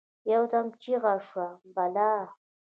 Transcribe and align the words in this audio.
يودم 0.31 0.67
چیغه 0.81 1.13
شوه: 1.27 1.47
«بلا!» 1.75 2.11